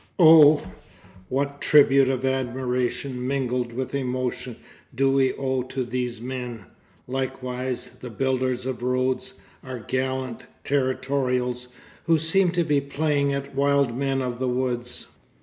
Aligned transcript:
Oh! 0.17 0.63
what 1.29 1.61
tribute 1.61 2.09
of 2.09 2.25
admiration 2.25 3.27
mingled 3.27 3.71
with 3.71 3.93
emotion 3.93 4.55
do 4.95 5.11
we 5.11 5.31
owe 5.35 5.61
to 5.61 5.83
these 5.83 6.19
men, 6.19 6.65
likewise, 7.07 7.89
the 7.99 8.09
builders 8.09 8.65
of 8.65 8.81
roads, 8.81 9.35
our 9.63 9.77
gallant 9.77 10.47
territorials, 10.63 11.67
who 12.05 12.17
seem 12.17 12.49
to 12.53 12.63
be 12.63 12.81
playing 12.81 13.31
at 13.31 13.53
wild 13.53 13.95
men 13.95 14.23
of 14.23 14.39
the 14.39 14.49
woods. 14.49 15.05